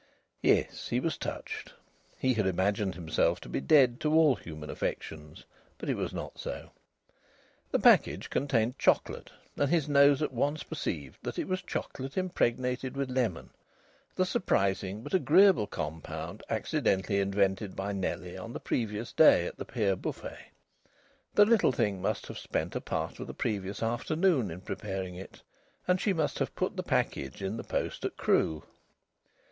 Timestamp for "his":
9.69-9.87